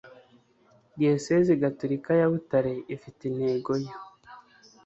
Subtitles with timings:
[0.97, 3.95] diyosezi gatolika ya butare ifite intego yo